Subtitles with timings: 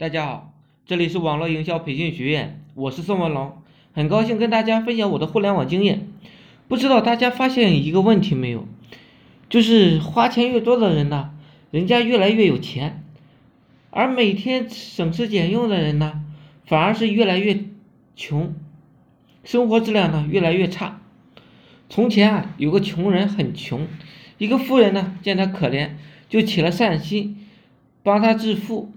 [0.00, 0.52] 大家好，
[0.86, 3.60] 这里是网络营销培训学院，我是宋文龙，
[3.92, 6.06] 很高兴跟大家分享我的互联网经验。
[6.68, 8.68] 不知道大家发现一个问题没有？
[9.48, 11.32] 就是花钱越多的人呢，
[11.72, 13.02] 人家越来越有钱，
[13.90, 16.22] 而每天省吃俭用的人呢，
[16.64, 17.64] 反而是越来越
[18.14, 18.54] 穷，
[19.42, 21.00] 生活质量呢越来越差。
[21.88, 23.88] 从前啊，有个穷人很穷，
[24.38, 25.94] 一个富人呢见他可怜，
[26.28, 27.48] 就起了善心，
[28.04, 28.92] 帮他致富。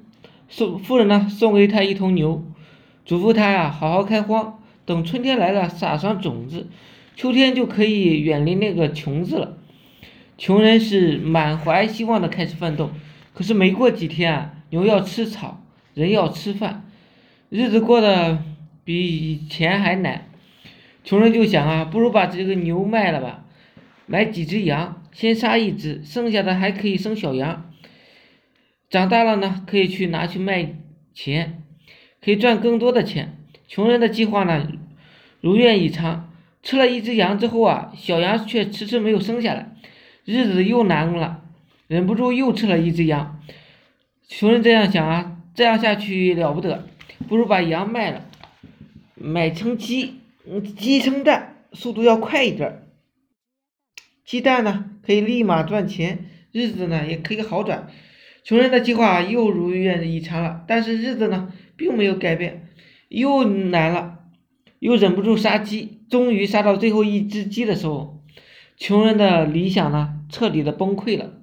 [0.51, 2.45] 送富人呢送给他一头牛，
[3.05, 6.67] 嘱咐他呀好好开荒，等春天来了撒上种子，
[7.15, 9.57] 秋天就可以远离那个穷字了。
[10.37, 12.89] 穷人是满怀希望的开始奋斗，
[13.33, 15.63] 可是没过几天啊，牛要吃草，
[15.93, 16.85] 人要吃饭，
[17.49, 18.43] 日子过得
[18.83, 20.27] 比以前还难。
[21.03, 23.45] 穷人就想啊，不如把这个牛卖了吧，
[24.05, 27.70] 买几只羊，先杀一只，剩下的还可以生小羊。
[28.91, 30.75] 长大了呢，可以去拿去卖
[31.13, 31.63] 钱，
[32.21, 33.37] 可以赚更多的钱。
[33.65, 34.67] 穷人的计划呢，
[35.39, 36.27] 如愿以偿。
[36.61, 39.73] 吃了一只羊之后啊，小羊却迟迟没有生下来，
[40.25, 41.41] 日子又难了，
[41.87, 43.41] 忍不住又吃了一只羊。
[44.27, 46.87] 穷人这样想啊，这样下去了不得，
[47.29, 48.25] 不如把羊卖了，
[49.15, 50.19] 买成鸡，
[50.77, 52.83] 鸡生蛋，速度要快一点。
[54.25, 57.87] 鸡蛋呢，可以立马赚钱，日子呢也可以好转。
[58.43, 62.69] 穷人的计划又如愿以偿了，但是日子呢并没有改变，
[63.07, 64.17] 又难了，
[64.79, 68.19] 又忍不住杀鸡，终于杀到最后一只鸡的时候，
[68.77, 71.33] 穷人的理想呢彻底的崩溃了。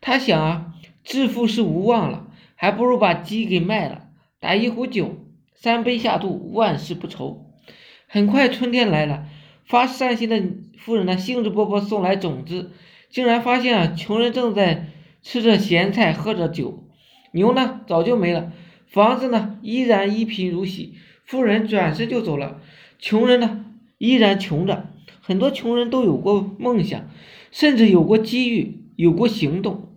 [0.00, 4.08] 他想啊，致富是无望了，还不如把鸡给卖了，
[4.40, 7.46] 打一壶酒，三杯下肚，万事不愁。
[8.08, 9.26] 很快春天来了，
[9.64, 10.42] 发善心的
[10.76, 12.72] 富人呢兴致勃勃送来种子，
[13.10, 14.88] 竟然发现啊，穷人正在。
[15.22, 16.84] 吃着咸菜，喝着酒，
[17.32, 18.52] 牛呢早就没了，
[18.86, 22.60] 房子呢依然一贫如洗，富人转身就走了，
[22.98, 23.64] 穷人呢
[23.98, 24.90] 依然穷着。
[25.20, 27.08] 很多穷人都有过梦想，
[27.52, 29.94] 甚至有过机遇，有过行动，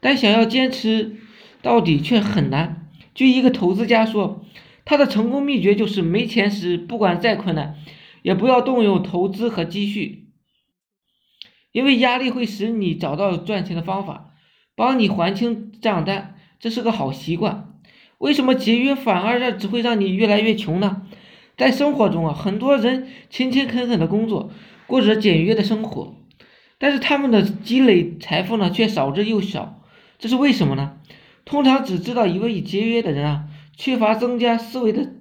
[0.00, 1.16] 但想要坚持
[1.62, 2.90] 到底却很难。
[3.14, 4.44] 据一个投资家说，
[4.84, 7.76] 他的成功秘诀就是没钱时，不管再困难，
[8.20, 10.28] 也不要动用投资和积蓄，
[11.72, 14.34] 因为压力会使你找到赚钱的方法。
[14.76, 17.72] 帮你还清账单，这是个好习惯。
[18.18, 21.02] 为什么节约反而让只会让你越来越穷呢？
[21.56, 24.50] 在生活中啊，很多人勤勤恳恳的工作，
[24.86, 26.14] 过着简约的生活，
[26.78, 29.82] 但是他们的积累财富呢却少之又少。
[30.18, 30.98] 这是为什么呢？
[31.46, 33.44] 通常只知道一味节约的人啊，
[33.74, 35.12] 缺乏增加思维的，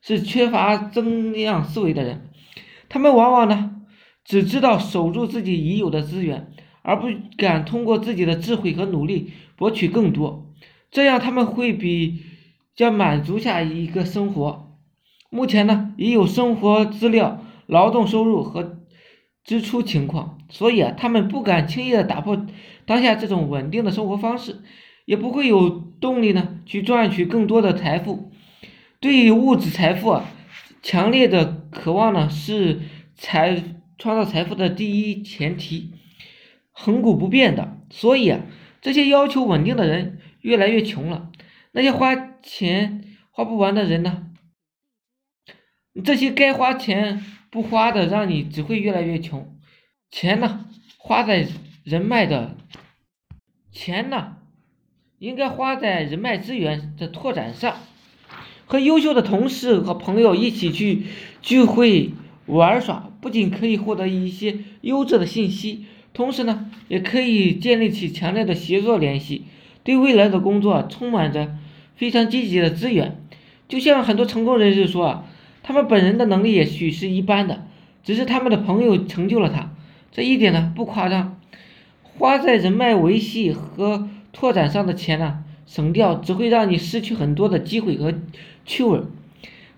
[0.00, 2.30] 是缺乏增量思维的人。
[2.88, 3.76] 他们往往呢，
[4.24, 6.52] 只知道守住自己已有的资源。
[6.82, 10.52] 而不敢通过自己的智慧和努力博取更多，
[10.90, 12.22] 这样他们会比
[12.74, 14.76] 较满足下一个生活。
[15.30, 18.80] 目前呢，已有生活资料、劳动收入和
[19.44, 22.46] 支出情况，所以啊，他们不敢轻易的打破
[22.84, 24.60] 当下这种稳定的生活方式，
[25.04, 28.30] 也不会有动力呢去赚取更多的财富。
[29.00, 30.24] 对于物质财富啊，
[30.82, 32.80] 强烈的渴望呢是
[33.14, 33.62] 财
[33.98, 35.92] 创造财富的第一前提。
[36.72, 38.40] 恒古不变的，所以啊，
[38.80, 41.30] 这些要求稳定的人越来越穷了。
[41.70, 44.26] 那些花钱花不完的人呢？
[46.04, 49.58] 这些该花钱不花的，让你只会越来越穷。
[50.10, 50.66] 钱呢，
[50.96, 51.46] 花在
[51.84, 52.56] 人脉的，
[53.70, 54.38] 钱呢，
[55.18, 57.76] 应该花在人脉资源的拓展上。
[58.64, 61.04] 和优秀的同事和朋友一起去
[61.42, 62.12] 聚会
[62.46, 65.84] 玩耍，不仅可以获得一些优质的信息。
[66.14, 69.44] 同时呢，也可以建立起强烈的协作联系，
[69.82, 71.54] 对未来的工作充满着
[71.96, 73.18] 非常积极的资源。
[73.68, 75.24] 就像很多成功人士说啊，
[75.62, 77.66] 他们本人的能力也许是一般的，
[78.04, 79.72] 只是他们的朋友成就了他。
[80.10, 81.38] 这一点呢不夸张。
[82.18, 88.12] 花在人脉维系和拓展上的钱呢，省掉只会让你失去很多的机会和
[88.66, 89.00] 趣味。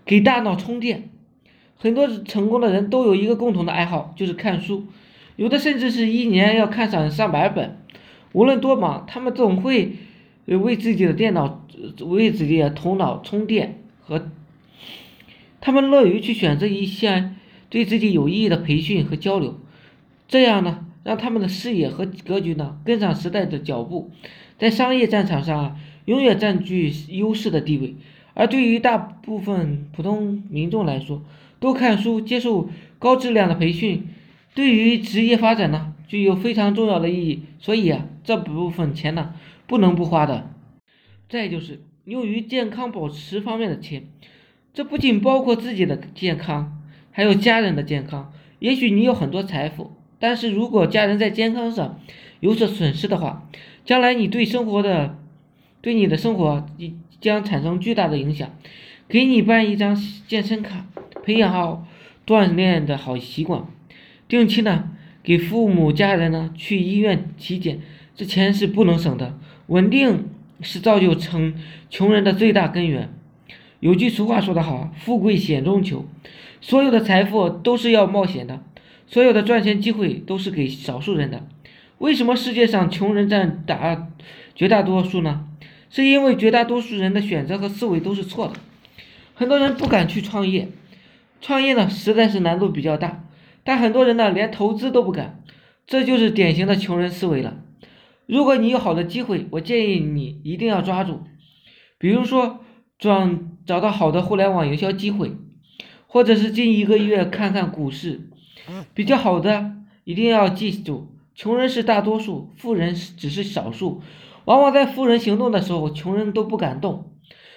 [0.04, 1.08] 给大脑充电。
[1.76, 4.86] 很多成功的人都有一个共同的爱好，就是看书。
[5.36, 7.76] 有的甚至是一年要看上上百本，
[8.32, 9.96] 无论多忙，他们总会
[10.46, 11.66] 为自己的电脑、
[12.00, 14.30] 为自己的头脑充电和，
[15.60, 17.32] 他们乐于去选择一些
[17.68, 19.58] 对自己有意义的培训和交流，
[20.28, 24.12] 这样呢，让他们的视野和格局呢跟上时代的脚步，
[24.56, 27.96] 在商业战场上啊永远占据优势的地位。
[28.34, 31.22] 而对于大部分普通民众来说，
[31.58, 32.68] 多看书，接受
[33.00, 34.06] 高质量的培训。
[34.54, 39.34] 对于职业发展呢，具有非常重要的意义，所以啊，这部分钱呢，
[39.66, 40.50] 不能不花的。
[41.28, 44.04] 再就是用于健康保持方面的钱。
[44.72, 46.80] 这不仅包括自己的健康，
[47.10, 48.32] 还有家人的健康。
[48.60, 52.00] 也许你有很多财富，但是如果家人在健康上
[52.40, 53.48] 有所损失的话，
[53.84, 55.18] 将来你对生活的，
[55.80, 56.66] 对你的生活
[57.20, 58.50] 将产生巨大的影响。
[59.08, 59.94] 给你办一张
[60.26, 60.86] 健身卡，
[61.24, 61.86] 培养好
[62.26, 63.66] 锻炼的好习惯，
[64.28, 64.90] 定期呢
[65.22, 67.80] 给父母家人呢去医院体检，
[68.14, 69.38] 这钱是不能省的。
[69.66, 70.28] 稳定
[70.60, 71.54] 是造就成
[71.90, 73.08] 穷人的最大根源。
[73.80, 76.06] 有句俗话说得好，富贵险中求。
[76.60, 78.62] 所有的财富都是要冒险的，
[79.06, 81.46] 所有的赚钱机会都是给少数人的。
[81.98, 84.08] 为什么世界上穷人占大
[84.54, 85.46] 绝大多数呢？
[85.90, 88.54] 是因为绝大多数人的选择和思维都是错的。
[89.34, 90.68] 很多人不敢去创业，
[91.40, 93.24] 创业呢实在是难度比较大，
[93.64, 95.42] 但很多人呢连投资都不敢，
[95.86, 97.56] 这就是典型的穷人思维了。
[98.26, 101.22] 如果你有好的机会，我建议你一定要抓住，
[101.98, 102.60] 比如说
[102.98, 103.28] 找
[103.66, 105.32] 找到好的互联网营销机会，
[106.06, 108.28] 或者是近一个月看看股市，
[108.94, 109.72] 比较好的
[110.04, 114.02] 一定要记住，穷人是大多数，富人只是少数，
[114.44, 117.10] 往往在富人行动的时候，穷人都不敢动。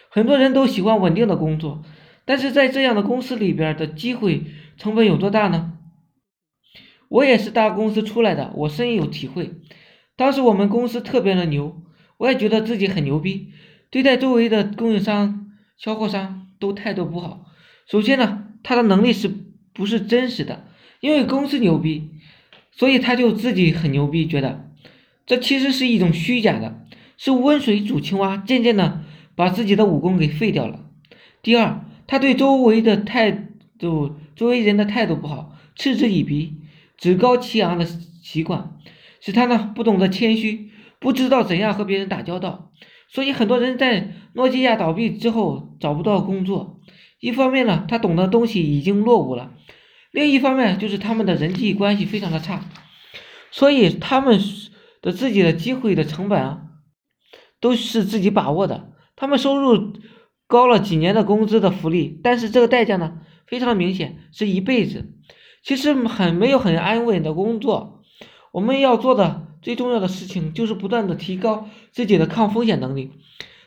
[0.09, 1.83] 很多人都喜欢稳定的工作，
[2.25, 4.45] 但是在这样的公司里边的机会
[4.77, 5.74] 成本有多大呢？
[7.09, 9.51] 我也是大公司出来的，我深有体会。
[10.15, 11.81] 当时我们公司特别的牛，
[12.18, 13.50] 我也觉得自己很牛逼，
[13.89, 17.45] 对待周围的供应商、销货商都态度不好。
[17.86, 19.31] 首先呢，他的能力是
[19.74, 20.65] 不是真实的？
[21.00, 22.12] 因为公司牛逼，
[22.71, 24.71] 所以他就自己很牛逼，觉得
[25.25, 26.86] 这其实是一种虚假的，
[27.18, 28.38] 是温水煮青蛙。
[28.38, 29.04] 渐渐的。
[29.38, 30.89] 把自己的武功给废掉了。
[31.44, 36.56] 第二，他对周围的态度，周围人的态度不好，嗤之以鼻，
[36.97, 38.77] 趾高气扬的习惯，
[39.21, 42.71] 使他呢不懂得谦虚，不知道怎样和别人打交道。
[43.09, 46.81] 所以很多人在诺基亚倒闭之后找不到工作。
[47.19, 49.51] 一方面呢，他懂得东西已经落伍了；
[50.11, 52.65] 另一方面就是他们的人际关系非常的差，
[53.49, 54.39] 所以他们
[55.01, 56.61] 的自己的机会的成本啊，
[57.59, 58.94] 都是自己把握的。
[59.15, 59.94] 他们收入
[60.45, 65.13] 高了几年的工资的福利，但是这个代价呢，非常明显，是一辈子。
[65.67, 68.01] 其实很没有很安稳的工作，
[68.53, 73.11] 我们要做的最重要的事情就是不断的提高自己的抗风险能力，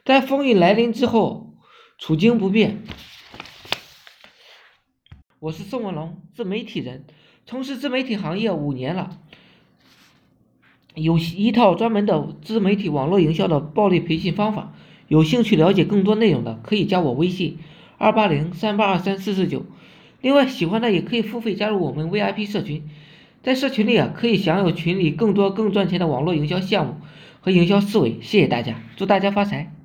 [0.03, 1.59] 在风雨来临之后，
[1.99, 2.85] 处境不变。
[5.41, 7.05] 我是宋文龙，自媒体人，
[7.45, 9.19] 从事自媒体行业五年了，
[10.95, 14.73] 有一套专门的自媒体网络营销的暴力培训方法。
[15.09, 17.59] 有兴趣了解更多内容的，可以加我微信
[17.99, 19.67] 二八零三八二三四四九。
[20.21, 22.83] 另外，喜欢的也可以付费加入我们 VIP 社群，
[23.43, 26.97] 在社群里啊，可以享有群里更多更赚钱的网络营销项目
[27.41, 28.19] 和营销思维。
[28.21, 29.80] 谢谢大家，祝大家发财！